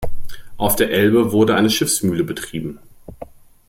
Auf 0.57 0.75
der 0.77 0.89
Elbe 0.89 1.31
wurde 1.31 1.53
eine 1.53 1.69
Schiffsmühle 1.69 2.23
betrieben. 2.23 2.79